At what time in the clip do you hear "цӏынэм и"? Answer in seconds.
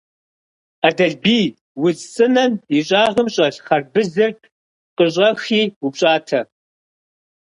2.13-2.79